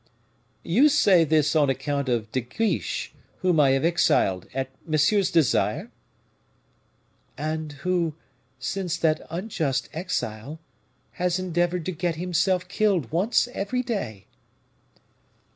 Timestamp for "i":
3.59-3.69